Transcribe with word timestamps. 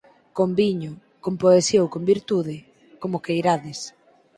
Con 0.37 0.49
viño, 0.59 0.91
con 1.23 1.33
poesía 1.41 1.83
ou 1.83 1.91
con 1.93 2.03
virtude, 2.13 2.55
como 3.01 3.23
queirades. 3.25 3.79